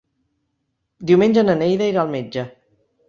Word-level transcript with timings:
Diumenge 1.11 1.43
na 1.49 1.57
Neida 1.61 1.91
irà 1.93 2.03
al 2.05 2.11
metge. 2.19 2.47